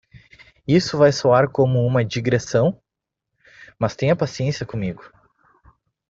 [0.67, 2.81] Isso vai soar como uma digressão?,
[3.77, 5.03] mas tenha paciência comigo.